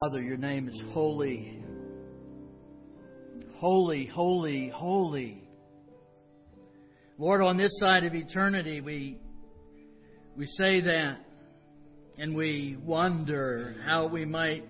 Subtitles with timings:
[0.00, 1.58] Father, your name is holy.
[3.54, 5.48] Holy, holy, holy.
[7.16, 9.18] Lord, on this side of eternity, we,
[10.36, 11.24] we say that
[12.18, 14.66] and we wonder how we might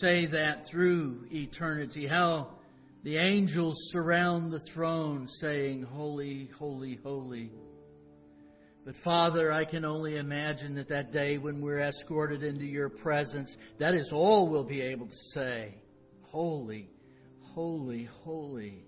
[0.00, 2.50] say that through eternity, how
[3.02, 7.50] the angels surround the throne saying, Holy, holy, holy.
[8.84, 13.56] But Father, I can only imagine that that day when we're escorted into your presence,
[13.78, 15.74] that is all we'll be able to say.
[16.20, 16.90] Holy,
[17.54, 18.84] holy, holy.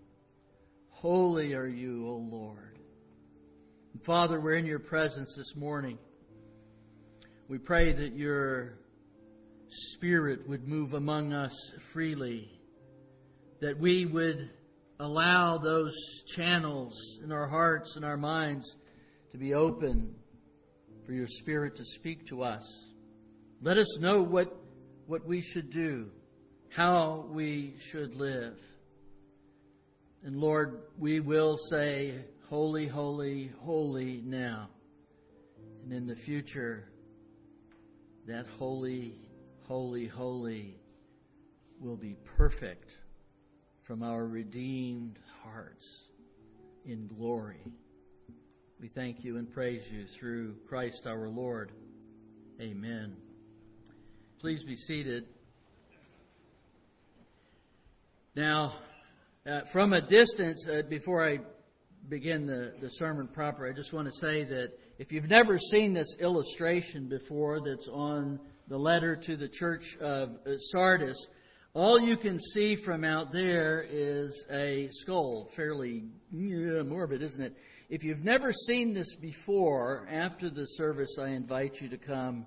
[0.90, 2.78] Holy are you, O Lord.
[3.94, 5.98] And Father, we're in your presence this morning.
[7.48, 8.80] We pray that your
[9.94, 11.54] Spirit would move among us
[11.94, 12.50] freely,
[13.62, 14.50] that we would
[15.00, 15.94] allow those
[16.36, 16.94] channels
[17.24, 18.76] in our hearts and our minds
[19.36, 20.14] to be open
[21.04, 22.62] for your Spirit to speak to us.
[23.60, 24.56] Let us know what,
[25.06, 26.06] what we should do,
[26.70, 28.54] how we should live.
[30.24, 34.70] And Lord, we will say, Holy, holy, holy now.
[35.82, 36.88] And in the future,
[38.26, 39.16] that holy,
[39.64, 40.78] holy, holy
[41.78, 42.90] will be perfect
[43.86, 45.84] from our redeemed hearts
[46.86, 47.74] in glory.
[48.78, 51.72] We thank you and praise you through Christ our Lord.
[52.60, 53.16] Amen.
[54.38, 55.24] Please be seated.
[58.34, 58.74] Now,
[59.50, 61.38] uh, from a distance, uh, before I
[62.10, 65.94] begin the, the sermon proper, I just want to say that if you've never seen
[65.94, 68.38] this illustration before that's on
[68.68, 71.16] the letter to the church of uh, Sardis,
[71.72, 75.50] all you can see from out there is a skull.
[75.56, 77.56] Fairly yeah, morbid, isn't it?
[77.88, 82.44] If you've never seen this before, after the service, I invite you to come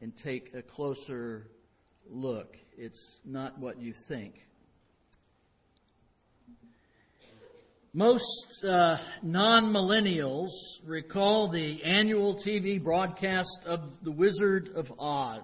[0.00, 1.48] and take a closer
[2.08, 2.56] look.
[2.78, 4.36] It's not what you think.
[7.92, 10.48] Most uh, non millennials
[10.82, 15.42] recall the annual TV broadcast of The Wizard of Oz.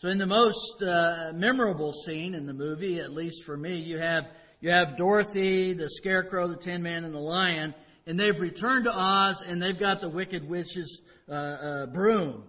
[0.00, 3.96] So, in the most uh, memorable scene in the movie, at least for me, you
[3.96, 4.24] have
[4.60, 7.74] you have Dorothy, the Scarecrow, the Tin Man, and the Lion,
[8.10, 12.42] and they've returned to Oz, and they've got the Wicked Witch's uh, uh, broom.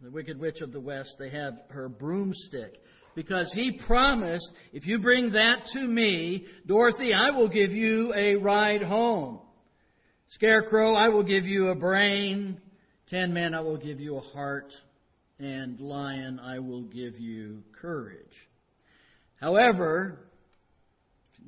[0.00, 2.80] The Wicked Witch of the West, they have her broomstick.
[3.14, 8.36] Because he promised, if you bring that to me, Dorothy, I will give you a
[8.36, 9.40] ride home.
[10.28, 12.58] Scarecrow, I will give you a brain.
[13.10, 14.72] Tin Man, I will give you a heart.
[15.38, 18.32] And Lion, I will give you courage.
[19.38, 20.20] However,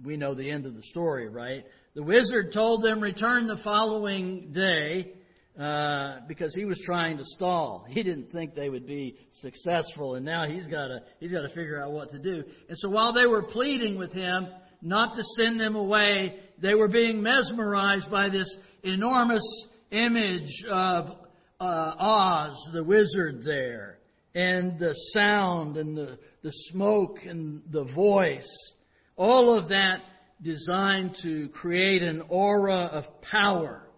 [0.04, 1.64] we know the end of the story, right?
[1.94, 5.12] The wizard told them return the following day
[5.56, 7.86] uh, because he was trying to stall.
[7.88, 11.50] He didn't think they would be successful, and now he's got to he's got to
[11.50, 12.42] figure out what to do.
[12.68, 14.48] And so while they were pleading with him
[14.82, 18.52] not to send them away, they were being mesmerized by this
[18.82, 19.44] enormous
[19.92, 21.10] image of
[21.60, 24.00] uh, Oz, the wizard there,
[24.34, 28.50] and the sound and the the smoke and the voice.
[29.16, 30.00] All of that
[30.42, 33.88] designed to create an aura of power.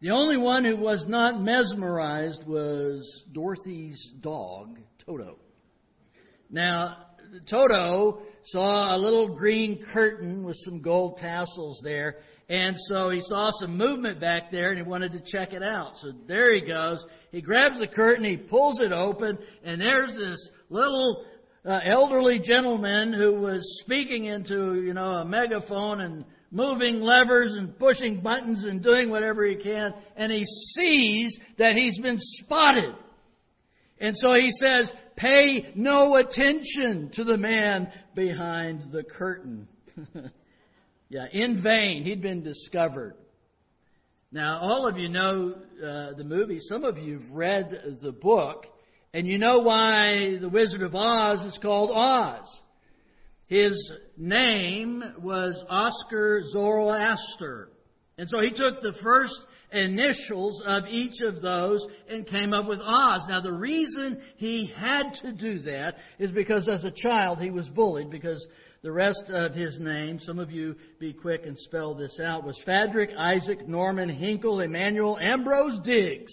[0.00, 5.38] The only one who was not mesmerized was Dorothy's dog, Toto.
[6.48, 6.96] Now,
[7.48, 12.16] Toto saw a little green curtain with some gold tassels there,
[12.48, 15.96] and so he saw some movement back there and he wanted to check it out.
[15.98, 17.04] So there he goes.
[17.30, 21.24] He grabs the curtain, he pulls it open, and there's this little
[21.64, 27.78] uh, elderly gentleman who was speaking into, you know, a megaphone and moving levers and
[27.78, 30.44] pushing buttons and doing whatever he can, and he
[30.74, 32.94] sees that he's been spotted.
[34.00, 39.68] And so he says, pay no attention to the man behind the curtain.
[41.10, 42.04] yeah, in vain.
[42.04, 43.14] He'd been discovered.
[44.32, 46.58] Now, all of you know uh, the movie.
[46.60, 48.66] Some of you have read the book.
[49.12, 52.46] And you know why the Wizard of Oz is called Oz.
[53.46, 57.70] His name was Oscar Zoroaster.
[58.18, 59.34] And so he took the first
[59.72, 63.22] initials of each of those and came up with Oz.
[63.28, 67.68] Now the reason he had to do that is because as a child he was
[67.68, 68.46] bullied because
[68.82, 72.60] the rest of his name, some of you be quick and spell this out, was
[72.64, 76.32] Fadric Isaac Norman Hinkle Emmanuel Ambrose Diggs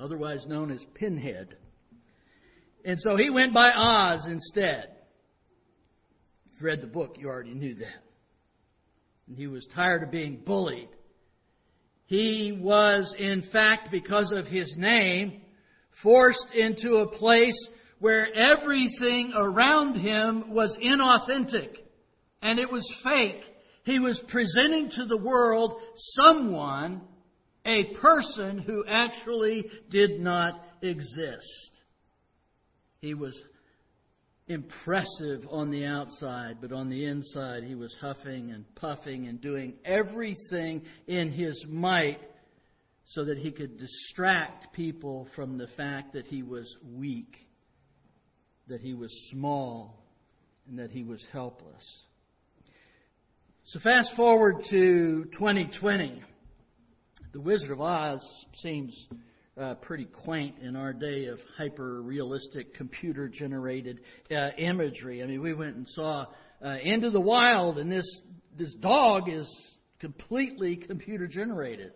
[0.00, 1.56] otherwise known as Pinhead.
[2.84, 4.86] And so he went by Oz instead.
[6.54, 8.04] If you read the book, you already knew that.
[9.26, 10.88] And he was tired of being bullied.
[12.06, 15.42] He was, in fact, because of his name,
[16.02, 17.58] forced into a place
[17.98, 21.76] where everything around him was inauthentic
[22.40, 23.42] and it was fake.
[23.82, 25.74] He was presenting to the world
[26.20, 27.02] someone,
[27.64, 31.70] a person who actually did not exist.
[33.00, 33.38] He was
[34.48, 39.74] impressive on the outside, but on the inside he was huffing and puffing and doing
[39.84, 42.20] everything in his might
[43.04, 47.36] so that he could distract people from the fact that he was weak,
[48.68, 50.02] that he was small,
[50.68, 52.02] and that he was helpless.
[53.64, 56.22] So fast forward to 2020.
[57.32, 58.26] The Wizard of Oz
[58.56, 59.06] seems
[59.60, 65.22] uh, pretty quaint in our day of hyper realistic computer generated uh, imagery.
[65.22, 66.24] I mean, we went and saw
[66.64, 68.22] uh, Into the Wild, and this
[68.56, 69.46] this dog is
[69.98, 71.92] completely computer generated.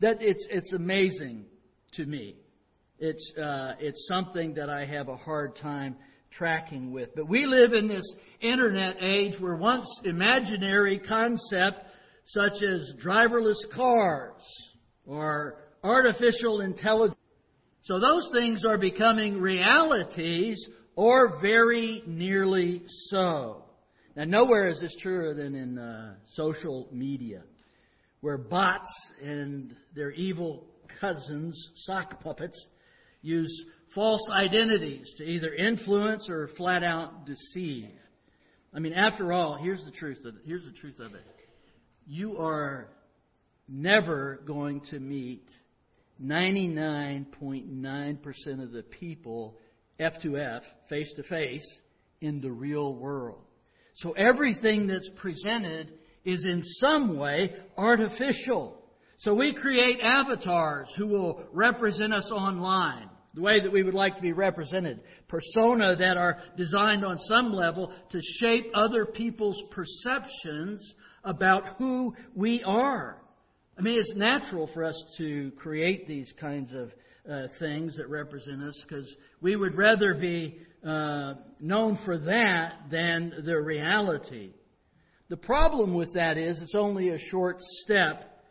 [0.00, 1.46] That it's it's amazing
[1.94, 2.36] to me.
[2.98, 5.96] It's uh, it's something that I have a hard time
[6.30, 7.14] tracking with.
[7.16, 8.04] But we live in this
[8.42, 11.87] internet age where once imaginary concept
[12.28, 14.42] such as driverless cars
[15.06, 17.16] or artificial intelligence,
[17.82, 23.64] so those things are becoming realities or very nearly so.
[24.14, 27.44] Now, nowhere is this truer than in uh, social media,
[28.20, 28.90] where bots
[29.22, 30.66] and their evil
[31.00, 32.58] cousins, sock puppets,
[33.22, 33.64] use
[33.94, 37.88] false identities to either influence or flat out deceive.
[38.74, 40.42] I mean, after all, here's the truth of it.
[40.44, 41.24] Here's the truth of it.
[42.10, 42.88] You are
[43.68, 45.46] never going to meet
[46.18, 49.58] 99.9% of the people
[50.00, 51.66] F to F, face to face,
[52.22, 53.42] in the real world.
[53.96, 55.92] So everything that's presented
[56.24, 58.82] is in some way artificial.
[59.18, 64.16] So we create avatars who will represent us online the way that we would like
[64.16, 65.02] to be represented.
[65.28, 72.62] Persona that are designed on some level to shape other people's perceptions about who we
[72.64, 73.20] are.
[73.78, 76.90] I mean, it's natural for us to create these kinds of
[77.30, 83.32] uh, things that represent us because we would rather be uh, known for that than
[83.44, 84.52] the reality.
[85.28, 88.42] The problem with that is it's only a short step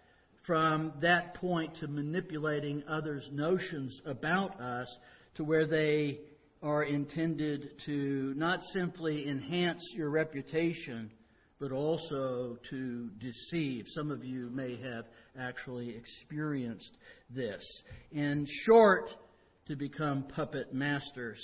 [0.45, 4.87] from that point to manipulating others' notions about us
[5.35, 6.19] to where they
[6.61, 11.11] are intended to not simply enhance your reputation,
[11.59, 13.86] but also to deceive.
[13.89, 15.06] Some of you may have
[15.39, 16.98] actually experienced
[17.30, 17.63] this.
[18.12, 19.09] In short,
[19.68, 21.39] to become puppet masters.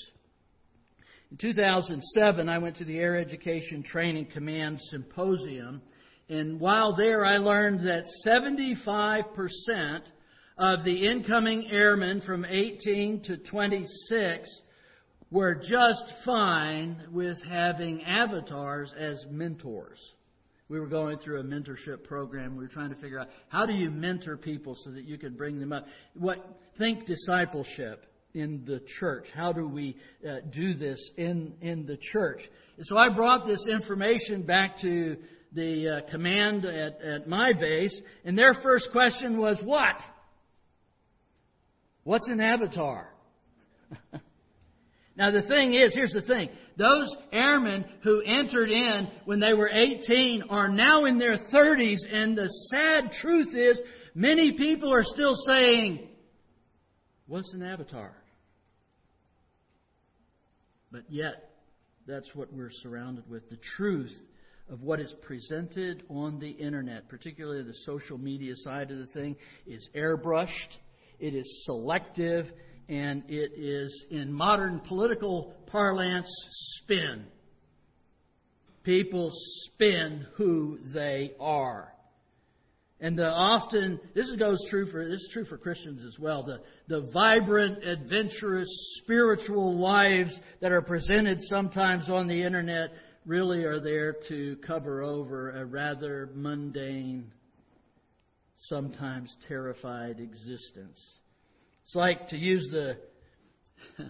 [1.32, 5.82] In 2007, I went to the Air Education Training Command Symposium
[6.30, 10.02] and while there, I learned that 75%
[10.58, 14.50] of the incoming airmen from 18 to 26
[15.34, 20.00] were just fine with having avatars as mentors.
[20.70, 22.56] We were going through a mentorship program.
[22.56, 25.34] We were trying to figure out how do you mentor people so that you can
[25.34, 25.88] bring them up.
[26.14, 26.38] What
[26.78, 29.26] think discipleship in the church?
[29.34, 29.98] How do we
[30.28, 32.42] uh, do this in in the church?
[32.78, 35.18] And so I brought this information back to
[35.52, 40.00] the uh, command at, at my base, and their first question was, What?
[42.04, 43.10] What's an avatar?
[45.16, 49.70] now, the thing is, here's the thing those airmen who entered in when they were
[49.70, 53.80] 18 are now in their 30s, and the sad truth is,
[54.16, 56.08] many people are still saying,
[57.28, 58.16] What's an avatar?
[60.92, 61.52] But yet,
[62.08, 63.50] that's what we're surrounded with.
[63.50, 64.14] The truth
[64.70, 69.36] of what is presented on the internet, particularly the social media side of the thing,
[69.66, 70.78] is airbrushed,
[71.20, 72.52] it is selective,
[72.90, 76.30] and it is, in modern political parlance,
[76.82, 77.26] spin.
[78.84, 79.32] People
[79.66, 81.94] spin who they are.
[83.00, 86.62] And the often, this goes true for, this is true for Christians as well, the,
[86.88, 88.70] the vibrant, adventurous,
[89.02, 92.92] spiritual lives that are presented sometimes on the internet
[93.26, 97.32] really are there to cover over a rather mundane,
[98.60, 101.00] sometimes terrified existence.
[101.86, 102.98] It's like to use the.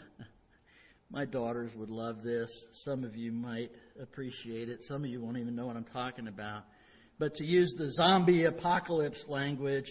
[1.12, 2.50] My daughters would love this.
[2.86, 4.84] Some of you might appreciate it.
[4.88, 6.64] Some of you won't even know what I'm talking about.
[7.20, 9.90] But to use the zombie apocalypse language,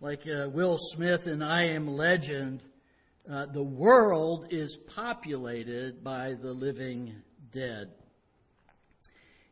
[0.00, 2.62] like uh, Will Smith in I Am Legend,
[3.30, 7.14] uh, the world is populated by the living
[7.52, 7.92] dead.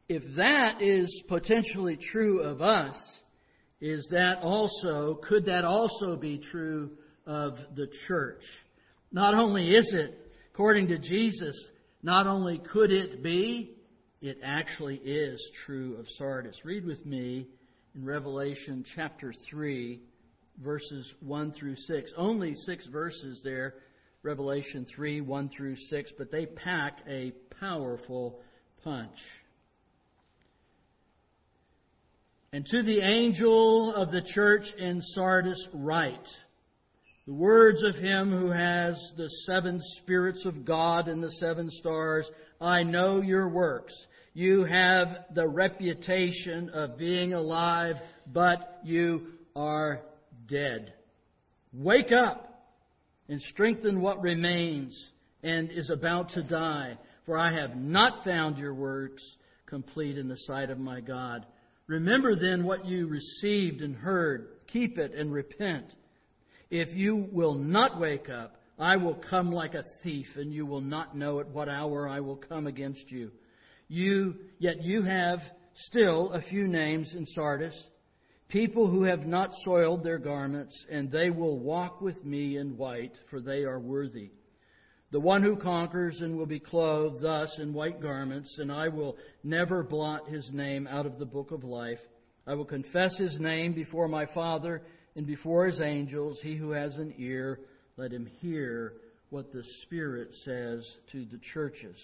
[0.09, 2.97] If that is potentially true of us,
[3.81, 6.91] is that also, could that also be true
[7.27, 8.43] of the church?
[9.13, 11.57] Not only is it According to Jesus,
[12.05, 13.75] not only could it be,
[14.23, 16.65] it actually is true of Sardis.
[16.65, 17.49] Read with me
[17.97, 20.01] in Revelation chapter 3,
[20.63, 22.13] verses 1 through 6.
[22.17, 23.75] Only six verses there,
[24.23, 28.39] Revelation 3, 1 through 6, but they pack a powerful
[28.85, 29.19] punch.
[32.53, 36.29] And to the angel of the church in Sardis write,
[37.27, 42.31] the words of him who has the seven spirits of God and the seven stars,
[42.61, 43.95] I know your works.
[44.35, 50.03] You have the reputation of being alive, but you are
[50.49, 50.93] dead.
[51.73, 52.69] Wake up
[53.29, 55.11] and strengthen what remains
[55.43, 59.23] and is about to die, for I have not found your works
[59.67, 61.47] complete in the sight of my God.
[61.87, 64.49] Remember then what you received and heard.
[64.67, 65.87] Keep it and repent.
[66.71, 70.81] If you will not wake up, I will come like a thief, and you will
[70.81, 73.31] not know at what hour I will come against you.
[73.89, 75.41] You, yet you have
[75.87, 77.75] still a few names in Sardis,
[78.49, 83.15] people who have not soiled their garments, and they will walk with me in white,
[83.31, 84.31] for they are worthy.
[85.13, 89.17] The one who conquers and will be clothed thus in white garments, and I will
[89.45, 92.01] never blot his name out of the book of life.
[92.47, 94.83] I will confess his name before my Father
[95.17, 96.39] and before his angels.
[96.43, 97.61] He who has an ear,
[97.97, 98.95] let him hear
[99.31, 101.97] what the Spirit says to the churches.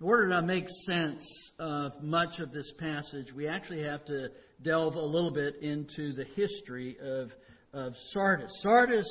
[0.00, 1.24] In order to make sense
[1.58, 4.28] of much of this passage, we actually have to
[4.62, 7.30] delve a little bit into the history of,
[7.72, 8.50] of Sardis.
[8.62, 9.06] Sardis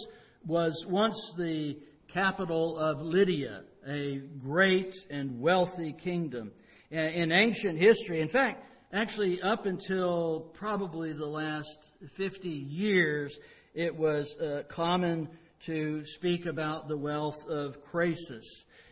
[0.46, 1.76] was once the
[2.14, 6.52] capital of Lydia, a great and wealthy kingdom.
[6.92, 8.64] In ancient history, in fact,
[8.96, 11.78] actually up until probably the last
[12.16, 13.38] 50 years,
[13.74, 15.28] it was uh, common
[15.66, 18.46] to speak about the wealth of Croesus.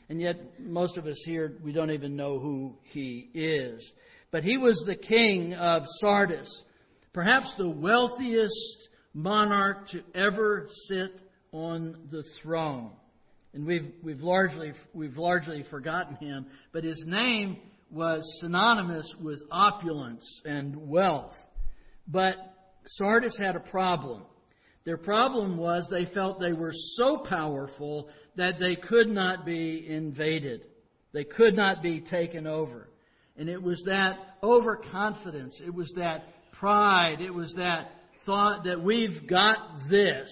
[0.10, 3.81] And yet, most of us here, we don't even know who he is.
[4.29, 6.50] But he was the king of Sardis,
[7.13, 11.22] perhaps the wealthiest monarch to ever sit
[11.53, 12.91] on the throne.
[13.53, 17.57] And we've, we've, largely, we've largely forgotten him, but his name
[17.94, 21.36] was synonymous with opulence and wealth.
[22.08, 22.36] But
[22.86, 24.24] Sardis had a problem.
[24.86, 30.66] Their problem was they felt they were so powerful that they could not be invaded.
[31.14, 32.90] They could not be taken over.
[33.38, 37.92] And it was that overconfidence, it was that pride, it was that
[38.26, 39.58] thought that we've got
[39.90, 40.32] this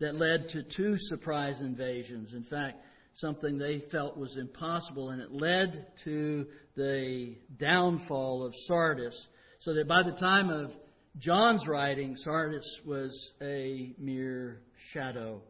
[0.00, 2.32] that led to two surprise invasions.
[2.32, 2.78] In fact,
[3.20, 6.46] something they felt was impossible, and it led to
[6.76, 9.26] the downfall of Sardis,
[9.60, 10.70] so that by the time of
[11.18, 14.60] John's writing, Sardis was a mere
[14.92, 15.42] shadow.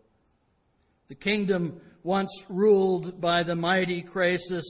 [1.08, 4.64] The kingdom once ruled by the mighty Croesus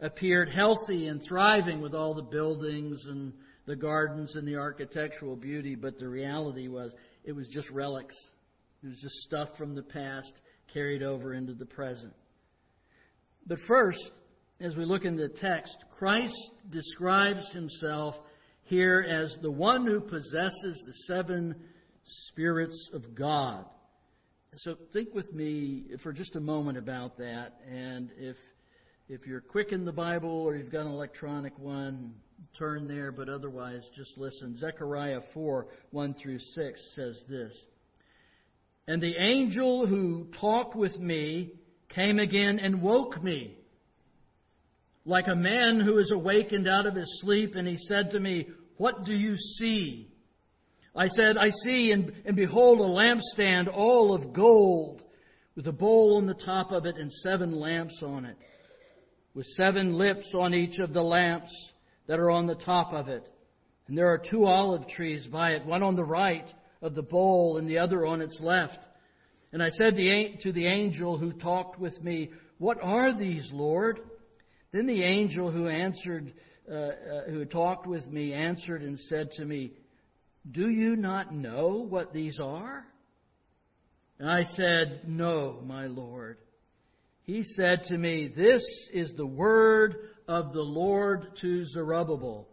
[0.00, 3.32] appeared healthy and thriving with all the buildings and
[3.66, 6.92] the gardens and the architectural beauty, but the reality was
[7.24, 8.16] it was just relics.
[8.82, 10.32] It was just stuff from the past
[10.72, 12.12] carried over into the present.
[13.46, 14.10] But first,
[14.60, 18.16] as we look in the text, Christ describes himself
[18.62, 21.54] here as the one who possesses the seven
[22.28, 23.66] spirits of God.
[24.56, 27.60] So think with me for just a moment about that.
[27.70, 28.36] And if,
[29.08, 32.14] if you're quick in the Bible or you've got an electronic one,
[32.58, 34.56] turn there, but otherwise just listen.
[34.56, 37.52] Zechariah 4 1 through 6 says this
[38.86, 41.52] And the angel who talked with me
[41.94, 43.56] came again and woke me,
[45.04, 48.48] like a man who is awakened out of his sleep, and he said to me,
[48.76, 50.08] What do you see?
[50.96, 55.02] I said, I see, and, and behold, a lampstand all of gold,
[55.56, 58.36] with a bowl on the top of it and seven lamps on it,
[59.34, 61.52] with seven lips on each of the lamps
[62.06, 63.24] that are on the top of it.
[63.88, 66.48] And there are two olive trees by it, one on the right
[66.80, 68.78] of the bowl and the other on its left.
[69.54, 74.00] And I said to the angel who talked with me, What are these, Lord?
[74.72, 76.34] Then the angel who answered,
[76.68, 76.90] uh, uh,
[77.30, 79.70] who talked with me, answered and said to me,
[80.50, 82.84] Do you not know what these are?
[84.18, 86.38] And I said, No, my Lord.
[87.22, 89.94] He said to me, This is the word
[90.26, 92.48] of the Lord to Zerubbabel.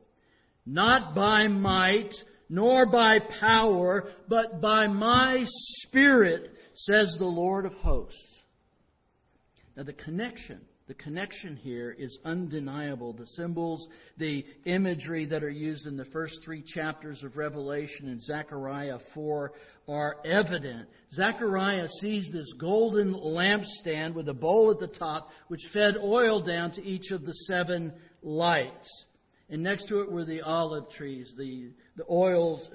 [0.67, 2.13] Not by might,
[2.47, 5.45] nor by power, but by my
[5.87, 6.51] spirit,
[6.85, 8.17] says the Lord of hosts.
[9.75, 13.13] Now, the connection, the connection here is undeniable.
[13.13, 18.21] The symbols, the imagery that are used in the first three chapters of Revelation and
[18.21, 19.51] Zechariah 4
[19.87, 20.89] are evident.
[21.13, 26.71] Zechariah sees this golden lampstand with a bowl at the top, which fed oil down
[26.71, 28.89] to each of the seven lights.
[29.49, 32.67] And next to it were the olive trees, the, the oil's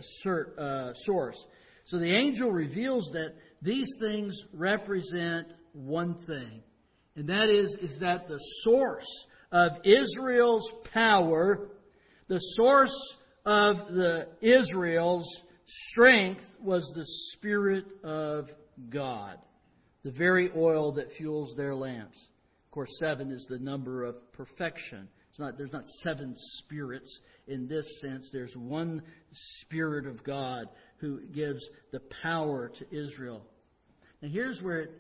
[0.59, 1.43] uh, source.
[1.87, 3.35] So the angel reveals that
[3.67, 6.63] these things represent one thing
[7.17, 11.71] and that is, is that the source of Israel's power,
[12.29, 15.27] the source of the Israel's
[15.91, 18.51] strength was the Spirit of
[18.91, 19.39] God,
[20.05, 22.19] the very oil that fuels their lamps.
[22.67, 25.09] Of course, seven is the number of perfection.
[25.31, 28.29] It's not, there's not seven spirits in this sense.
[28.31, 29.01] There's one
[29.63, 30.67] Spirit of God
[30.99, 33.43] who gives the power to Israel.
[34.23, 34.91] Now, here's where it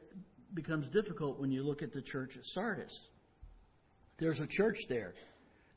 [0.54, 2.92] becomes difficult when you look at the church at Sardis.
[4.18, 5.14] There's a church there.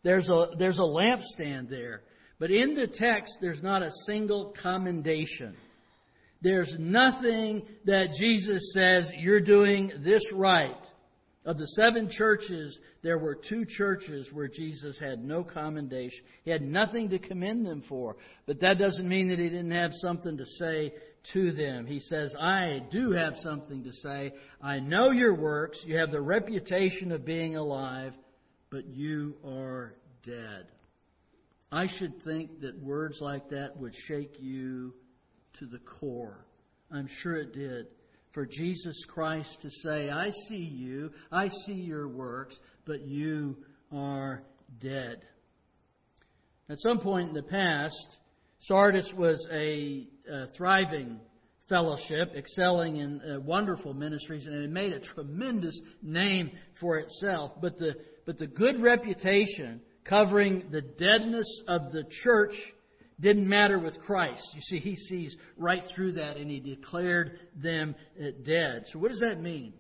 [0.04, 2.04] There's a, there's a lampstand there.
[2.40, 5.58] But in the text, there's not a single commendation.
[6.42, 10.78] There's nothing that Jesus says, you're doing this right.
[11.46, 16.20] Of the seven churches, there were two churches where Jesus had no commendation.
[16.44, 18.16] He had nothing to commend them for.
[18.46, 20.94] But that doesn't mean that he didn't have something to say
[21.34, 21.86] to them.
[21.86, 24.32] He says, I do have something to say.
[24.62, 25.80] I know your works.
[25.86, 28.14] You have the reputation of being alive,
[28.70, 30.68] but you are dead.
[31.72, 34.94] I should think that words like that would shake you
[35.60, 36.46] to the core.
[36.92, 37.86] I'm sure it did.
[38.34, 43.58] For Jesus Christ to say, I see you, I see your works, but you
[43.92, 44.44] are
[44.80, 45.24] dead.
[46.70, 48.18] At some point in the past,
[48.62, 51.20] Sardis was a, a thriving
[51.70, 57.54] fellowship, excelling in uh, wonderful ministries, and it made a tremendous name for itself.
[57.62, 62.56] But the, but the good reputation covering the deadness of the church
[63.20, 64.44] didn't matter with Christ.
[64.56, 68.86] You see, he sees right through that and he declared them uh, dead.
[68.92, 69.74] So, what does that mean?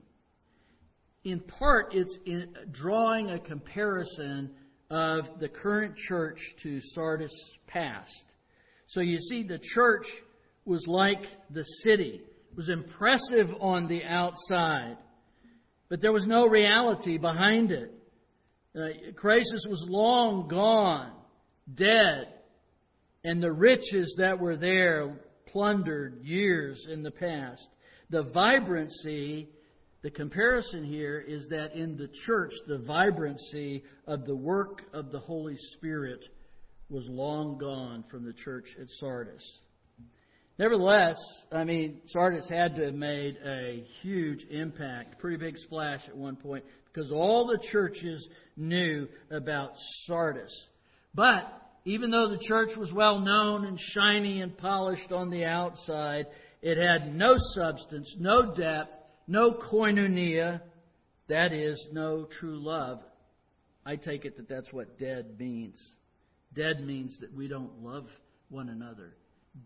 [1.24, 4.52] In part, it's in drawing a comparison
[4.90, 7.34] of the current church to Sardis
[7.68, 8.24] past.
[8.90, 10.08] So you see, the church
[10.66, 11.22] was like
[11.52, 12.22] the city.
[12.52, 14.98] It was impressive on the outside,
[15.90, 17.94] but there was no reality behind it.
[18.76, 21.12] Uh, Croesus was long gone,
[21.76, 22.34] dead,
[23.24, 27.68] and the riches that were there plundered years in the past.
[28.10, 29.50] The vibrancy,
[30.02, 35.20] the comparison here is that in the church, the vibrancy of the work of the
[35.20, 36.22] Holy Spirit
[36.90, 39.60] was long gone from the church at Sardis.
[40.58, 41.18] Nevertheless,
[41.52, 46.36] I mean, Sardis had to have made a huge impact, pretty big splash at one
[46.36, 49.72] point, because all the churches knew about
[50.06, 50.54] Sardis.
[51.14, 51.46] But
[51.86, 56.26] even though the church was well known and shiny and polished on the outside,
[56.62, 58.94] it had no substance, no depth,
[59.28, 60.62] no koinonia,
[61.30, 63.00] that is, no true love.
[63.86, 65.80] I take it that that's what dead means.
[66.54, 68.08] Dead means that we don't love
[68.50, 69.16] one another.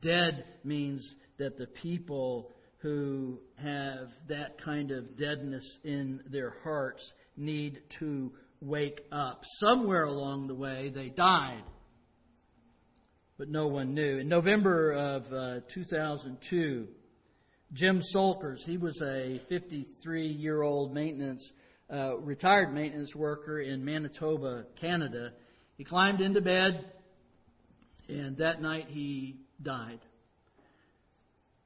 [0.02, 7.80] Dead means that the people who have that kind of deadness in their hearts need
[8.00, 9.42] to wake up.
[9.60, 11.64] Somewhere along the way, they died,
[13.38, 14.18] but no one knew.
[14.18, 16.88] In November of uh, 2002,
[17.74, 21.52] Jim Solkers, he was a 53 year old maintenance,
[21.92, 25.32] uh, retired maintenance worker in Manitoba, Canada.
[25.84, 26.86] He climbed into bed,
[28.08, 30.00] and that night he died.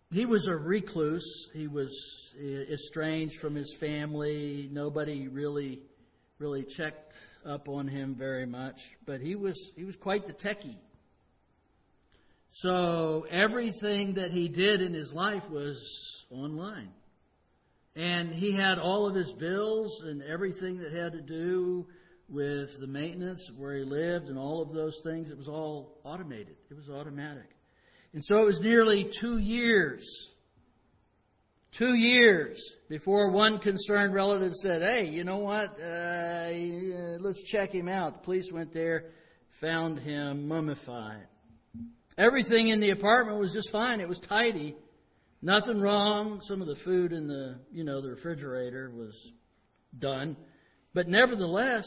[0.10, 1.52] He was a recluse.
[1.54, 1.92] He was
[2.36, 4.70] estranged from his family.
[4.72, 5.82] Nobody really,
[6.40, 7.14] really checked
[7.46, 8.78] up on him very much.
[9.06, 10.80] But he was he was quite the techie.
[12.64, 15.78] So everything that he did in his life was
[16.32, 16.90] online.
[17.96, 21.86] And he had all of his bills and everything that had to do
[22.30, 25.30] with the maintenance where he lived and all of those things.
[25.30, 26.56] It was all automated.
[26.70, 27.50] It was automatic.
[28.14, 30.06] And so it was nearly two years,
[31.78, 32.60] two years
[32.90, 35.80] before one concerned relative said, Hey, you know what?
[35.80, 38.14] Uh, let's check him out.
[38.14, 39.12] The police went there,
[39.62, 41.28] found him mummified.
[42.18, 44.02] Everything in the apartment was just fine.
[44.02, 44.76] It was tidy.
[45.42, 46.42] Nothing wrong.
[46.44, 49.16] Some of the food in the, you know, the refrigerator was
[50.00, 50.36] done.
[50.96, 51.86] But nevertheless,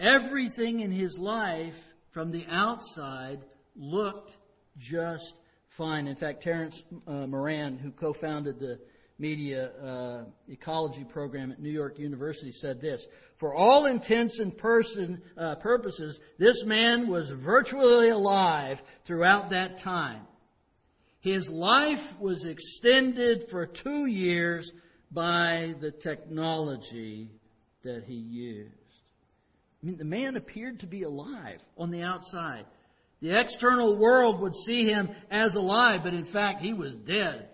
[0.00, 1.74] Everything in his life
[2.12, 3.44] from the outside
[3.76, 4.30] looked
[4.78, 5.34] just
[5.76, 6.06] fine.
[6.06, 8.78] In fact, Terence uh, Moran, who co founded the
[9.18, 13.04] media uh, ecology program at New York University said this
[13.38, 20.22] For all intents and person, uh, purposes, this man was virtually alive throughout that time.
[21.20, 24.70] His life was extended for two years
[25.12, 27.30] by the technology
[27.84, 28.79] that he used.
[29.82, 32.66] I mean, the man appeared to be alive on the outside.
[33.22, 37.48] The external world would see him as alive, but in fact, he was dead.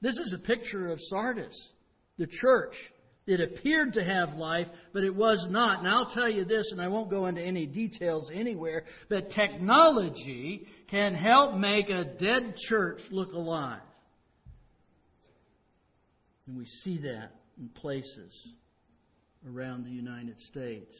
[0.00, 1.54] This is a picture of Sardis,
[2.16, 2.74] the church.
[3.26, 5.80] It appeared to have life, but it was not.
[5.80, 10.66] And I'll tell you this, and I won't go into any details anywhere, but technology
[10.88, 13.82] can help make a dead church look alive.
[16.46, 18.32] And we see that in places
[19.46, 20.94] around the United States.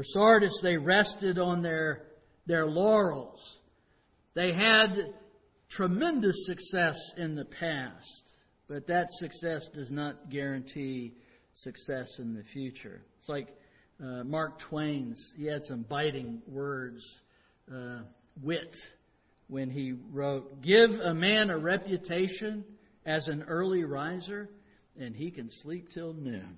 [0.00, 2.06] For Sardis, they rested on their,
[2.46, 3.58] their laurels.
[4.32, 4.96] They had
[5.68, 8.22] tremendous success in the past,
[8.66, 11.12] but that success does not guarantee
[11.54, 13.02] success in the future.
[13.18, 13.48] It's like
[14.02, 17.04] uh, Mark Twain's, he had some biting words,
[17.70, 17.98] uh,
[18.42, 18.74] wit,
[19.48, 22.64] when he wrote, Give a man a reputation
[23.04, 24.48] as an early riser,
[24.98, 26.56] and he can sleep till noon.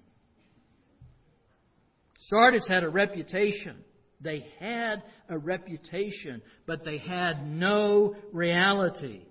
[2.28, 3.84] Sardis had a reputation
[4.22, 9.22] they had a reputation, but they had no reality.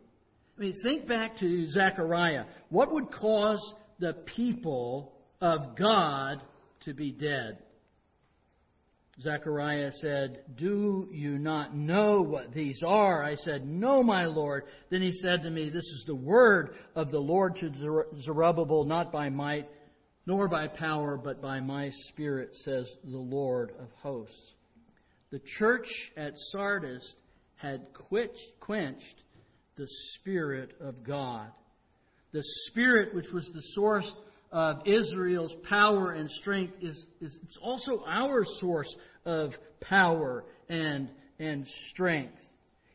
[0.58, 2.46] I mean, think back to Zechariah.
[2.70, 6.42] What would cause the people of God
[6.82, 7.60] to be dead?
[9.22, 13.24] Zechariah said, Do you not know what these are?
[13.24, 14.64] I said, No, my Lord.
[14.90, 17.72] Then he said to me, This is the word of the Lord to
[18.24, 19.70] Zerubbabel, not by might,
[20.26, 24.54] nor by power, but by my spirit, says the Lord of hosts
[25.32, 27.16] the church at Sardis
[27.56, 27.88] had
[28.60, 29.24] quenched
[29.78, 31.48] the Spirit of God.
[32.34, 34.12] The Spirit, which was the source
[34.52, 38.94] of Israel's power and strength, is, is it's also our source
[39.26, 42.38] of power and, and strength.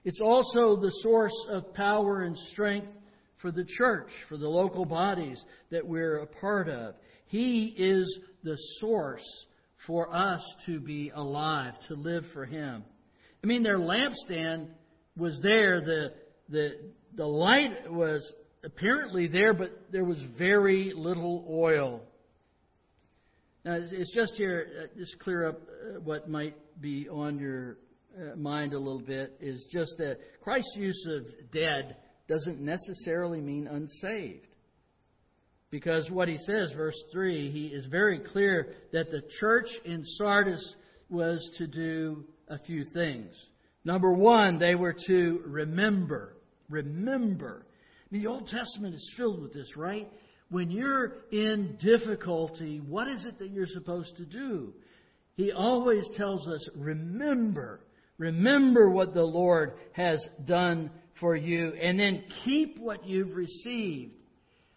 [0.05, 2.95] It's also the source of power and strength
[3.39, 6.95] for the church, for the local bodies that we're a part of.
[7.27, 9.47] He is the source
[9.87, 12.85] for us to be alive, to live for Him.
[13.43, 14.69] I mean, their lampstand
[15.17, 16.13] was there, the,
[16.49, 16.71] the,
[17.15, 18.33] the light was
[18.65, 22.03] apparently there, but there was very little oil.
[23.65, 27.79] Now, it's just here, uh, just clear up uh, what might be on your
[28.17, 31.97] uh, mind a little bit, is just that Christ's use of dead
[32.29, 34.47] doesn't necessarily mean unsaved.
[35.71, 40.75] Because what he says, verse 3, he is very clear that the church in Sardis
[41.09, 43.35] was to do a few things.
[43.85, 46.37] Number one, they were to remember.
[46.69, 47.67] Remember.
[48.11, 50.09] The Old Testament is filled with this, right?
[50.49, 54.73] When you're in difficulty, what is it that you're supposed to do?
[55.37, 57.81] He always tells us, remember.
[58.19, 64.13] Remember what the Lord has done for you, and then keep what you've received.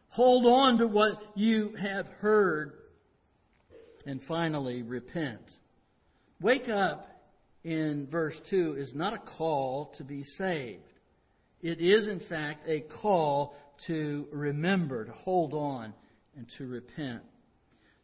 [0.10, 2.74] Hold on to what you have heard.
[4.06, 5.42] And finally, repent.
[6.42, 7.08] Wake up
[7.64, 10.84] in verse 2 is not a call to be saved.
[11.62, 13.56] It is, in fact, a call
[13.88, 15.94] to remember, to hold on,
[16.36, 17.22] and to repent.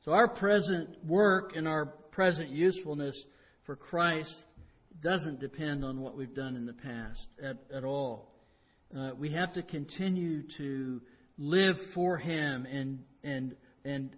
[0.04, 3.20] So our present work and our present usefulness
[3.66, 4.34] for Christ
[5.02, 8.32] doesn't depend on what we've done in the past at, at all.
[8.96, 11.02] Uh, we have to continue to
[11.38, 14.10] live for Him and, and, and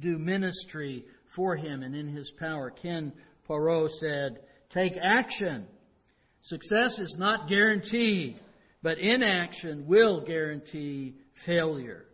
[0.00, 1.04] do ministry
[1.36, 2.70] for Him and in His power.
[2.70, 3.12] Ken
[3.46, 5.66] Poirot said, Take action.
[6.42, 8.38] Success is not guaranteed,
[8.82, 11.14] but inaction will guarantee
[11.46, 12.06] failure.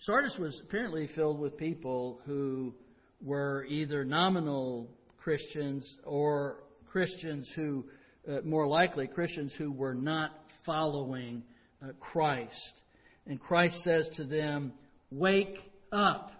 [0.00, 2.72] Sardis was apparently filled with people who
[3.20, 7.84] were either nominal Christians or Christians who,
[8.28, 10.30] uh, more likely, Christians who were not
[10.64, 11.42] following
[11.82, 12.80] uh, Christ.
[13.28, 14.72] And Christ says to them,
[15.10, 15.58] Wake
[15.92, 16.32] up.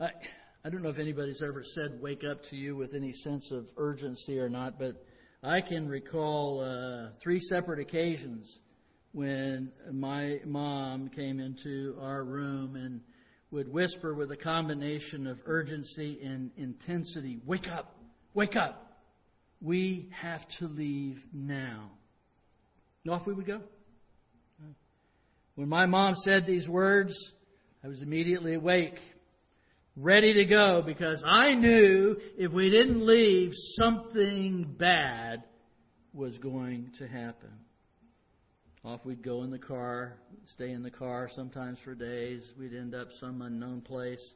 [0.00, 0.06] I,
[0.64, 3.66] I don't know if anybody's ever said wake up to you with any sense of
[3.76, 5.04] urgency or not, but
[5.42, 8.58] I can recall uh, three separate occasions
[9.12, 13.00] when my mom came into our room and
[13.50, 17.96] would whisper with a combination of urgency and intensity, Wake up!
[18.32, 18.96] Wake up!
[19.60, 21.90] We have to leave now.
[23.04, 23.60] And off we would go.
[25.54, 27.14] When my mom said these words,
[27.84, 28.98] I was immediately awake,
[29.96, 35.44] ready to go, because I knew if we didn't leave, something bad
[36.14, 37.50] was going to happen.
[38.82, 40.14] Off we'd go in the car,
[40.46, 42.50] stay in the car sometimes for days.
[42.58, 44.26] We'd end up some unknown place,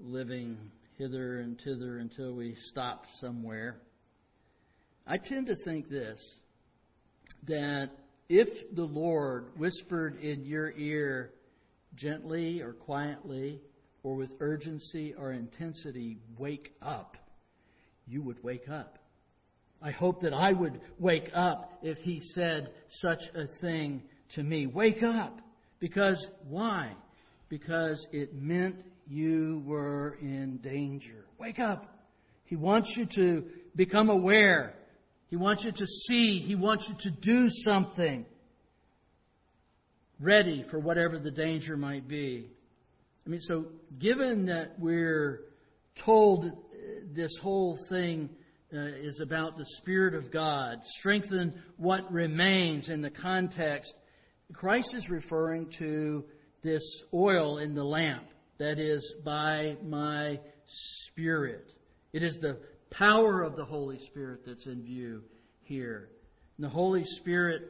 [0.00, 0.58] living
[0.98, 3.76] hither and thither until we stopped somewhere.
[5.06, 6.20] I tend to think this
[7.44, 7.90] that
[8.34, 11.32] if the Lord whispered in your ear
[11.94, 13.60] gently or quietly
[14.02, 17.18] or with urgency or intensity, wake up,
[18.06, 18.98] you would wake up.
[19.82, 22.70] I hope that I would wake up if he said
[23.02, 24.02] such a thing
[24.34, 24.66] to me.
[24.66, 25.38] Wake up.
[25.78, 26.94] Because why?
[27.50, 31.26] Because it meant you were in danger.
[31.38, 31.84] Wake up.
[32.46, 33.44] He wants you to
[33.76, 34.74] become aware.
[35.32, 36.40] He wants you to see.
[36.40, 38.26] He wants you to do something.
[40.20, 42.50] Ready for whatever the danger might be.
[43.24, 43.64] I mean, so
[43.98, 45.44] given that we're
[46.04, 46.50] told
[47.14, 48.28] this whole thing
[48.74, 53.90] uh, is about the Spirit of God, strengthen what remains in the context,
[54.52, 56.24] Christ is referring to
[56.62, 56.82] this
[57.14, 58.26] oil in the lamp
[58.58, 60.38] that is by my
[61.08, 61.72] Spirit.
[62.12, 62.58] It is the
[62.92, 65.22] power of the Holy Spirit that's in view
[65.62, 66.08] here.
[66.56, 67.62] And the Holy Spirit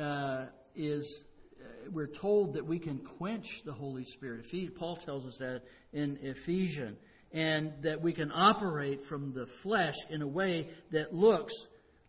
[0.00, 1.24] uh, is,
[1.60, 4.46] uh, we're told that we can quench the Holy Spirit.
[4.78, 5.62] Paul tells us that
[5.92, 6.98] in Ephesians
[7.32, 11.52] and that we can operate from the flesh in a way that looks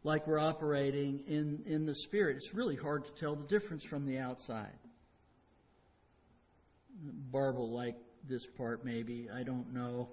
[0.04, 2.38] like we're operating in, in the Spirit.
[2.38, 4.78] It's really hard to tell the difference from the outside.
[7.32, 7.96] Barb will like
[8.30, 9.28] this part, maybe.
[9.34, 10.10] I don't know.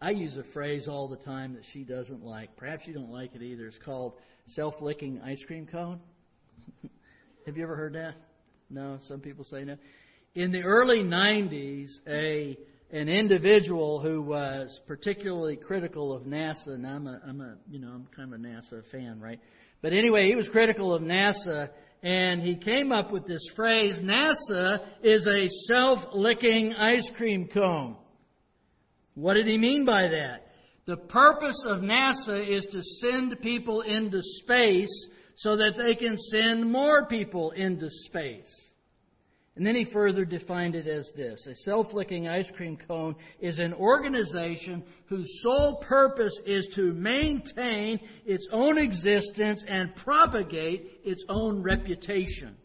[0.00, 2.56] I use a phrase all the time that she doesn't like.
[2.56, 3.66] Perhaps you don't like it either.
[3.66, 4.14] It's called
[4.46, 6.00] self licking ice cream cone.
[7.46, 8.14] Have you ever heard that?
[8.70, 9.76] No, some people say no.
[10.34, 12.56] In the early 90s, a
[12.92, 17.88] an individual who was particularly critical of NASA, and I'm a, I'm a, you know,
[17.88, 19.40] I'm kind of a NASA fan, right?
[19.80, 21.70] But anyway, he was critical of NASA,
[22.02, 27.96] and he came up with this phrase, NASA is a self-licking ice cream cone.
[29.14, 30.46] What did he mean by that?
[30.86, 36.70] The purpose of NASA is to send people into space so that they can send
[36.70, 38.72] more people into space.
[39.54, 43.58] And then he further defined it as this A self licking ice cream cone is
[43.58, 51.62] an organization whose sole purpose is to maintain its own existence and propagate its own
[51.62, 52.56] reputation.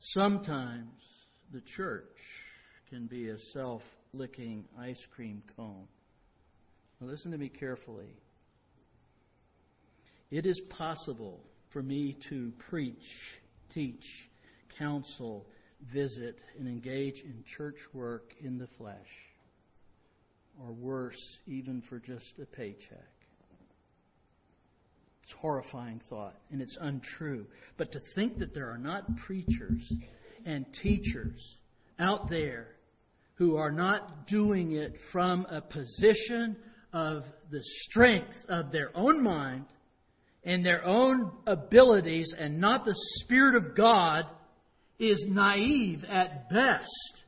[0.00, 0.90] Sometimes
[1.52, 2.17] the church
[2.88, 5.86] can be a self licking ice cream cone.
[7.00, 8.16] Now, listen to me carefully.
[10.30, 12.96] It is possible for me to preach
[13.74, 14.06] teach,
[14.78, 15.46] counsel,
[15.92, 18.96] visit, and engage in church work in the flesh,
[20.60, 23.12] or worse, even for just a paycheck.
[25.22, 27.46] It's a horrifying thought, and it's untrue.
[27.76, 29.92] But to think that there are not preachers
[30.46, 31.56] and teachers
[31.98, 32.68] out there
[33.38, 36.56] who are not doing it from a position
[36.92, 39.64] of the strength of their own mind
[40.44, 44.24] and their own abilities and not the Spirit of God
[44.98, 47.22] is naive at best.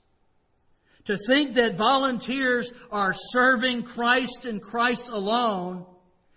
[1.06, 5.86] To think that volunteers are serving Christ and Christ alone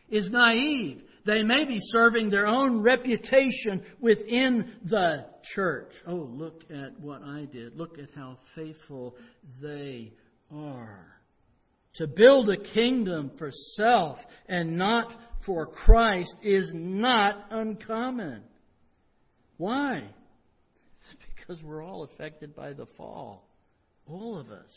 [0.09, 1.01] is naive.
[1.25, 5.93] They may be serving their own reputation within the church.
[6.05, 7.77] Oh, look at what I did.
[7.77, 9.15] Look at how faithful
[9.62, 10.12] they
[10.51, 11.07] are.
[11.95, 14.17] To build a kingdom for self
[14.49, 15.13] and not
[15.45, 18.43] for Christ is not uncommon.
[19.57, 20.03] Why?
[21.36, 23.49] Because we're all affected by the fall.
[24.07, 24.71] All of us.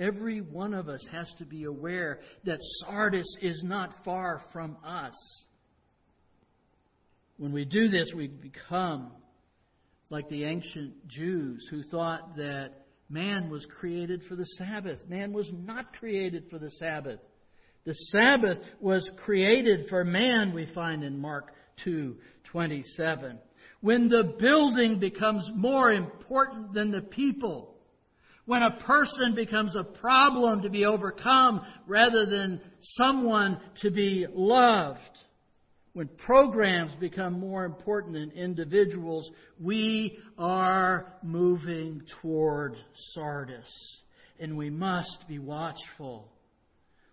[0.00, 5.14] Every one of us has to be aware that Sardis is not far from us.
[7.38, 9.12] When we do this, we become
[10.08, 15.06] like the ancient Jews who thought that man was created for the Sabbath.
[15.08, 17.20] Man was not created for the Sabbath.
[17.84, 21.52] The Sabbath was created for man, we find in Mark
[21.84, 23.38] 2:27.
[23.80, 27.76] When the building becomes more important than the people,
[28.46, 35.00] when a person becomes a problem to be overcome rather than someone to be loved,
[35.96, 42.76] when programs become more important than individuals, we are moving toward
[43.14, 43.98] Sardis.
[44.38, 46.30] And we must be watchful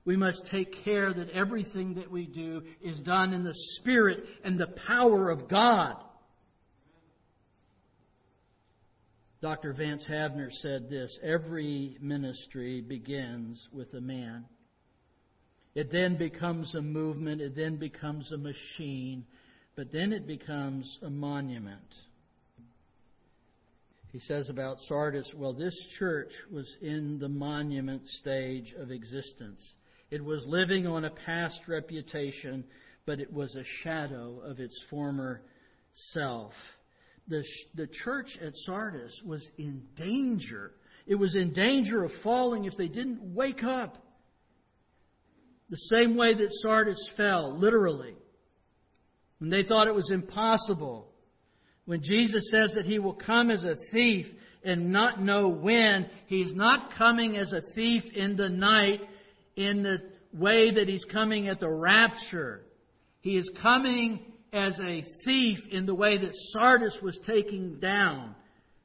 [0.06, 4.60] we must take care that everything that we do is done in the Spirit and
[4.60, 5.96] the power of God.
[9.42, 9.74] Dr.
[9.74, 14.46] Vance Havner said this Every ministry begins with a man.
[15.76, 19.26] It then becomes a movement, it then becomes a machine.
[19.76, 21.80] but then it becomes a monument.
[24.12, 29.60] He says about Sardis, well, this church was in the monument stage of existence.
[30.12, 32.64] It was living on a past reputation,
[33.08, 35.42] but it was a shadow of its former
[36.14, 36.54] self.
[37.28, 40.74] The, the church at Sardis was in danger.
[41.08, 44.03] It was in danger of falling if they didn't wake up.
[45.74, 48.14] The same way that Sardis fell, literally.
[49.40, 51.08] When they thought it was impossible.
[51.86, 54.28] When Jesus says that he will come as a thief
[54.64, 59.02] and not know when, he's not coming as a thief in the night
[59.56, 59.98] in the
[60.32, 62.62] way that he's coming at the rapture.
[63.22, 68.36] He is coming as a thief in the way that Sardis was taken down.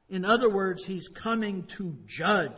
[0.09, 2.49] In other words, he's coming to judge,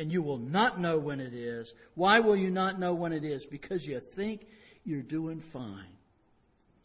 [0.00, 1.70] and you will not know when it is.
[1.94, 3.44] Why will you not know when it is?
[3.50, 4.46] Because you think
[4.82, 5.92] you're doing fine.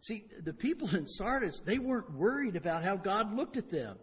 [0.01, 3.95] See, the people in Sardis, they weren't worried about how God looked at them.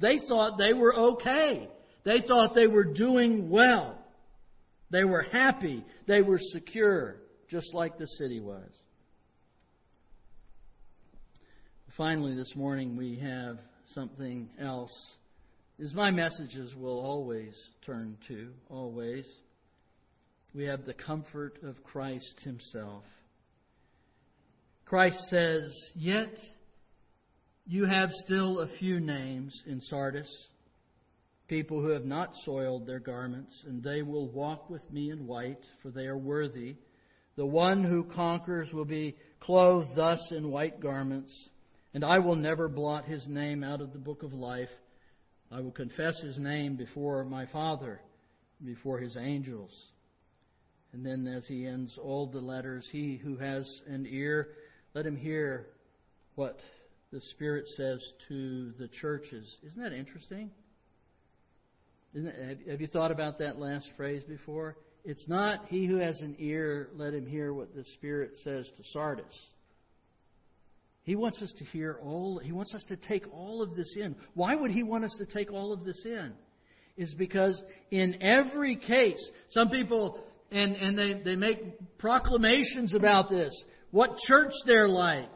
[0.00, 1.68] They thought they were okay.
[2.02, 3.96] They thought they were doing well.
[4.90, 5.84] They were happy.
[6.08, 8.68] They were secure, just like the city was.
[11.96, 13.58] Finally, this morning we have
[13.94, 14.90] something else.
[15.78, 17.54] Is my messages will always
[17.86, 19.24] turn to, always.
[20.54, 23.04] We have the comfort of Christ Himself.
[24.84, 26.36] Christ says, Yet
[27.66, 30.28] you have still a few names in Sardis,
[31.46, 35.62] people who have not soiled their garments, and they will walk with me in white,
[35.82, 36.76] for they are worthy.
[37.36, 41.50] The one who conquers will be clothed thus in white garments
[41.94, 44.68] and I will never blot his name out of the book of life.
[45.50, 48.00] I will confess his name before my Father,
[48.64, 49.70] before his angels.
[50.92, 54.48] And then, as he ends all the letters, he who has an ear,
[54.94, 55.66] let him hear
[56.34, 56.58] what
[57.12, 59.46] the Spirit says to the churches.
[59.66, 60.50] Isn't that interesting?
[62.14, 62.34] Isn't
[62.68, 64.76] have you thought about that last phrase before?
[65.04, 68.82] It's not he who has an ear, let him hear what the Spirit says to
[68.92, 69.24] Sardis.
[71.08, 74.14] He wants us to hear all, he wants us to take all of this in.
[74.34, 76.34] Why would he want us to take all of this in?
[76.98, 83.50] Is because in every case, some people, and, and they, they make proclamations about this,
[83.90, 85.30] what church they're like.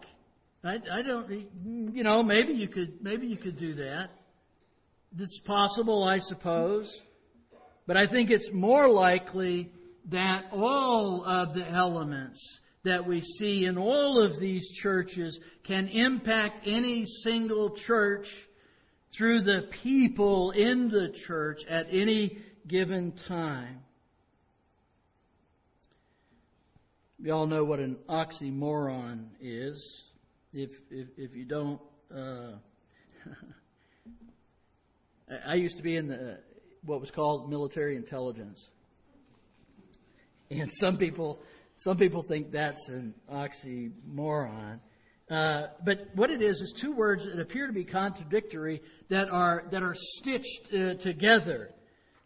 [0.63, 1.31] I, I don't,
[1.65, 4.11] you know, maybe you could, maybe you could do that.
[5.19, 6.95] It's possible, I suppose.
[7.87, 9.73] But I think it's more likely
[10.11, 12.39] that all of the elements
[12.85, 18.27] that we see in all of these churches can impact any single church
[19.17, 23.81] through the people in the church at any given time.
[27.23, 29.81] We all know what an oxymoron is.
[30.53, 31.81] If if, if you don't,
[32.13, 32.55] uh,
[35.47, 36.41] I used to be in the
[36.85, 38.61] what was called military intelligence,
[40.51, 41.39] and some people
[41.79, 44.79] some people think that's an oxymoron.
[45.31, 49.65] Uh, but what it is is two words that appear to be contradictory that are
[49.71, 51.71] that are stitched uh, together.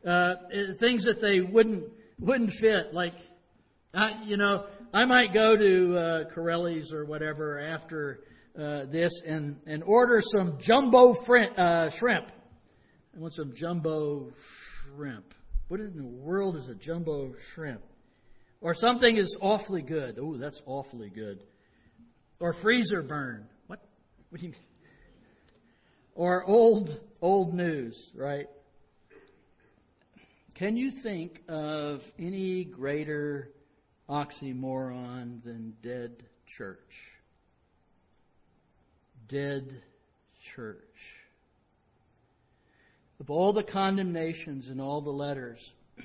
[0.07, 0.35] Uh,
[0.81, 1.85] things that they wouldn't
[2.19, 2.93] wouldn't fit.
[2.93, 3.15] Like,
[4.25, 8.21] you know, I might go to uh, Corelli's or whatever after
[8.59, 12.27] uh, this and and order some jumbo uh, shrimp.
[13.15, 14.33] I want some jumbo
[14.97, 15.33] shrimp.
[15.69, 17.83] What in the world is a jumbo shrimp?
[18.61, 20.19] Or something is awfully good.
[20.21, 21.41] Oh, that's awfully good.
[22.41, 23.47] Or freezer burn.
[23.67, 23.81] What?
[24.31, 24.61] What do you mean?
[26.15, 28.47] Or old old news, right?
[30.55, 33.51] Can you think of any greater
[34.09, 36.23] oxymoron than dead
[36.57, 36.79] church?
[39.29, 39.83] Dead
[40.55, 40.79] church.
[43.21, 45.59] Of all the condemnations and all the letters,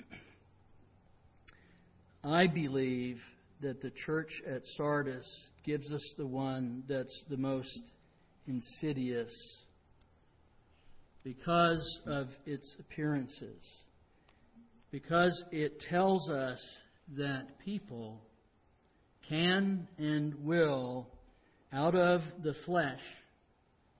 [2.23, 3.19] I believe
[3.61, 5.25] that the church at Sardis
[5.63, 7.79] gives us the one that's the most
[8.47, 9.31] insidious
[11.23, 13.63] because of its appearances.
[14.91, 16.59] Because it tells us
[17.17, 18.21] that people
[19.27, 21.07] can and will,
[21.73, 23.01] out of the flesh,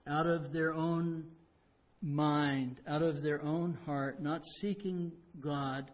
[0.08, 1.24] out of their own
[2.02, 5.90] mind, out of their own heart, not seeking God,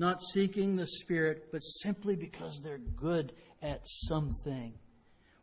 [0.00, 3.32] not seeking the Spirit, but simply because they're good
[3.62, 4.72] at something.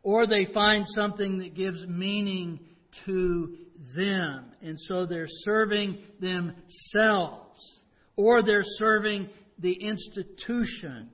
[0.02, 2.60] Or they find something that gives meaning
[3.06, 3.56] to
[3.96, 7.80] them, and so they're serving themselves.
[8.16, 9.28] Or they're serving
[9.60, 11.10] the institution,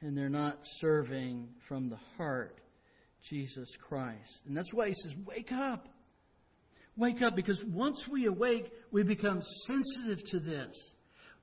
[0.00, 2.56] and they're not serving from the heart.
[3.28, 4.40] Jesus Christ.
[4.46, 5.88] And that's why he says, Wake up.
[6.96, 10.74] Wake up, because once we awake, we become sensitive to this.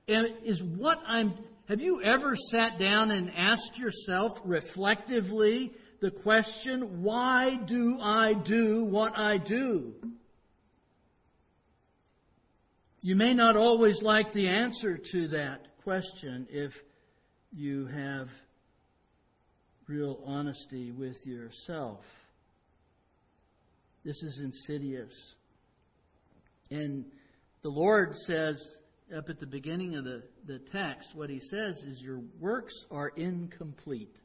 [0.08, 1.34] Is what I'm.
[1.68, 8.84] Have you ever sat down and asked yourself reflectively the question, why do I do
[8.84, 9.92] what I do?
[13.02, 16.72] You may not always like the answer to that question if
[17.52, 18.28] you have
[19.86, 22.00] real honesty with yourself.
[24.04, 25.12] This is insidious.
[26.70, 27.04] And
[27.62, 28.58] the Lord says,
[29.16, 33.08] up at the beginning of the, the text, what He says is, Your works are
[33.08, 34.18] incomplete.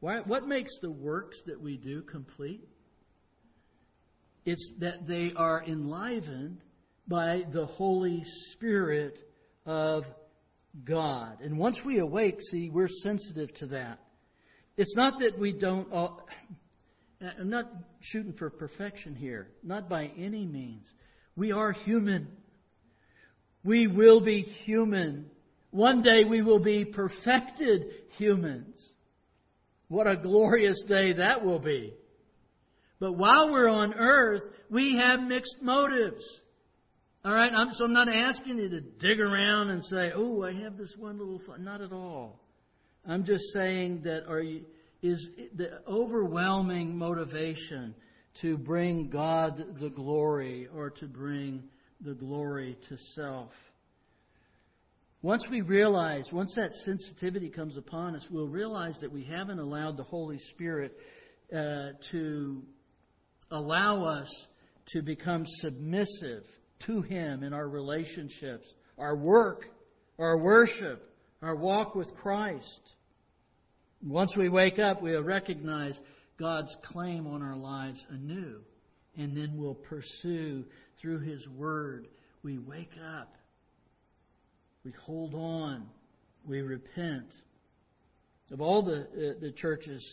[0.00, 2.68] Why, what makes the works that we do complete?
[4.44, 6.62] It's that they are enlivened
[7.06, 9.18] by the Holy Spirit
[9.66, 10.04] of
[10.84, 11.40] God.
[11.40, 13.98] And once we awake, see, we're sensitive to that.
[14.76, 15.92] It's not that we don't.
[15.92, 16.08] Uh,
[17.40, 17.64] I'm not
[18.00, 20.86] shooting for perfection here, not by any means.
[21.34, 22.28] We are human.
[23.64, 25.26] We will be human.
[25.70, 27.86] One day we will be perfected
[28.16, 28.76] humans.
[29.88, 31.94] What a glorious day that will be.
[33.00, 36.24] But while we're on earth, we have mixed motives.
[37.24, 40.52] All right, I'm, so I'm not asking you to dig around and say, "Oh, I
[40.62, 41.60] have this one little." Thought.
[41.60, 42.40] Not at all.
[43.06, 44.64] I'm just saying that are you,
[45.02, 47.94] is the overwhelming motivation
[48.40, 51.64] to bring God the glory or to bring
[52.00, 53.50] the glory to self.
[55.20, 59.96] Once we realize, once that sensitivity comes upon us, we'll realize that we haven't allowed
[59.96, 60.96] the Holy Spirit
[61.52, 62.62] uh, to
[63.50, 64.32] allow us
[64.92, 66.44] to become submissive
[66.86, 69.64] to Him in our relationships, our work,
[70.20, 71.02] our worship,
[71.42, 72.80] our walk with Christ.
[74.00, 75.98] Once we wake up, we'll recognize
[76.38, 78.60] God's claim on our lives anew.
[79.16, 80.64] And then we'll pursue
[81.00, 82.08] through His Word.
[82.42, 83.34] We wake up.
[84.84, 85.86] We hold on.
[86.46, 87.30] We repent.
[88.50, 90.04] Of all the, uh, the churches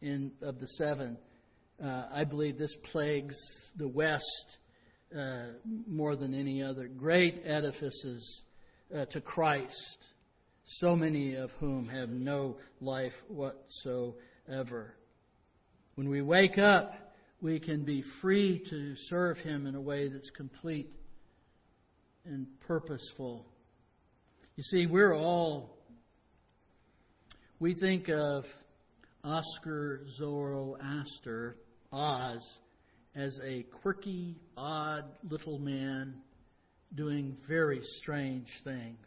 [0.00, 1.18] in, of the seven,
[1.82, 3.36] uh, I believe this plagues
[3.76, 4.56] the West
[5.16, 5.48] uh,
[5.86, 6.88] more than any other.
[6.88, 8.42] Great edifices
[8.96, 9.98] uh, to Christ,
[10.80, 14.94] so many of whom have no life whatsoever.
[15.96, 16.94] When we wake up,
[17.42, 20.88] we can be free to serve Him in a way that's complete
[22.24, 23.44] and purposeful.
[24.54, 25.76] You see, we're all,
[27.58, 28.44] we think of
[29.24, 31.56] Oscar Zoroaster,
[31.92, 32.58] Oz,
[33.16, 36.14] as a quirky, odd little man
[36.94, 39.06] doing very strange things.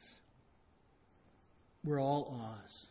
[1.86, 2.86] We're all Oz.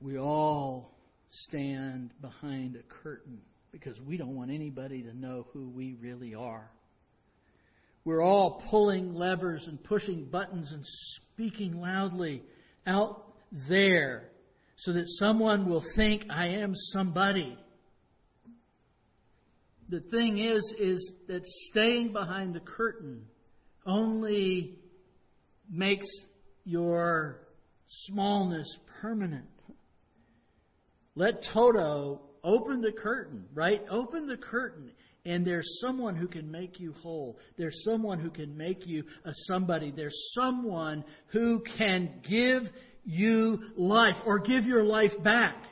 [0.00, 0.96] We all
[1.28, 3.40] stand behind a curtain
[3.70, 6.70] because we don't want anybody to know who we really are.
[8.04, 12.42] We're all pulling levers and pushing buttons and speaking loudly
[12.86, 13.24] out
[13.68, 14.30] there
[14.76, 17.58] so that someone will think I am somebody.
[19.90, 23.26] The thing is, is that staying behind the curtain
[23.84, 24.78] only
[25.70, 26.06] makes
[26.64, 27.40] your
[28.06, 28.66] smallness
[29.02, 29.49] permanent.
[31.14, 33.82] Let Toto open the curtain, right?
[33.90, 34.92] Open the curtain.
[35.26, 37.38] And there's someone who can make you whole.
[37.58, 39.92] There's someone who can make you a somebody.
[39.94, 42.70] There's someone who can give
[43.04, 45.64] you life or give your life back.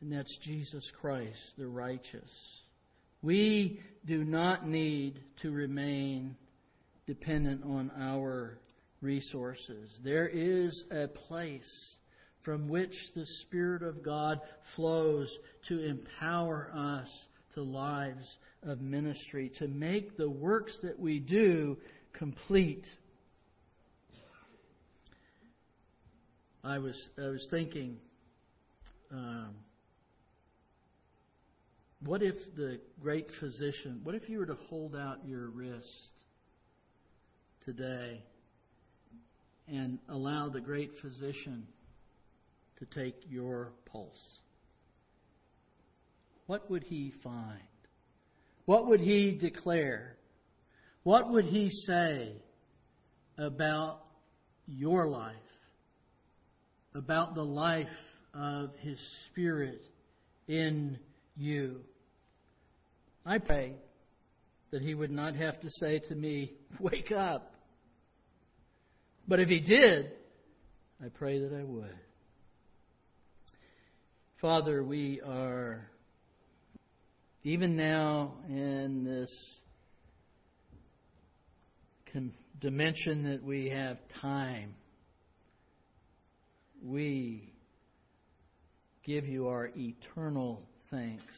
[0.00, 2.30] And that's Jesus Christ, the righteous.
[3.20, 6.36] We do not need to remain
[7.06, 8.58] dependent on our
[9.00, 9.90] resources.
[10.02, 11.94] There is a place
[12.48, 14.40] from which the Spirit of God
[14.74, 15.28] flows
[15.68, 17.06] to empower us
[17.52, 18.26] to lives
[18.62, 21.76] of ministry, to make the works that we do
[22.14, 22.86] complete.
[26.64, 27.98] I was I was thinking,
[29.12, 29.50] um,
[32.02, 34.00] what if the great physician?
[34.04, 35.86] What if you were to hold out your wrist
[37.66, 38.22] today
[39.70, 41.66] and allow the great physician
[42.78, 44.40] to take your pulse?
[46.46, 47.60] What would he find?
[48.64, 50.16] What would he declare?
[51.02, 52.32] What would he say
[53.38, 54.00] about
[54.66, 55.34] your life?
[56.98, 57.86] about the life
[58.34, 59.80] of His Spirit
[60.48, 60.98] in
[61.36, 61.80] you.
[63.24, 63.74] I pray
[64.72, 67.54] that He would not have to say to me, Wake up.
[69.26, 70.12] But if He did,
[71.02, 71.94] I pray that I would.
[74.40, 75.90] Father, we are
[77.42, 79.34] even now in this
[82.60, 84.76] dimension that we have time,
[86.84, 87.52] we
[89.04, 91.34] give you our eternal thanks.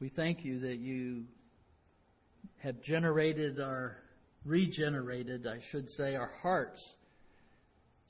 [0.00, 1.24] We thank you that you
[2.56, 3.98] have generated our,
[4.46, 6.82] regenerated, I should say, our hearts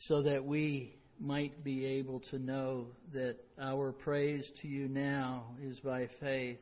[0.07, 5.79] so that we might be able to know that our praise to you now is
[5.79, 6.59] by faith.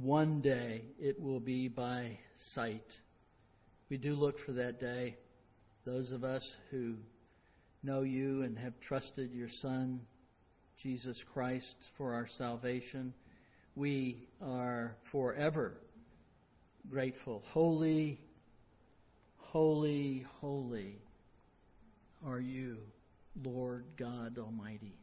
[0.00, 2.18] One day it will be by
[2.54, 2.86] sight.
[3.90, 5.16] We do look for that day.
[5.84, 6.94] Those of us who
[7.82, 10.00] know you and have trusted your Son,
[10.80, 13.12] Jesus Christ, for our salvation,
[13.74, 15.74] we are forever
[16.88, 17.42] grateful.
[17.52, 18.20] Holy,
[19.38, 20.96] holy, holy
[22.26, 22.78] are you,
[23.42, 24.98] Lord God Almighty.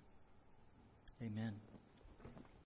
[1.22, 1.64] Amen.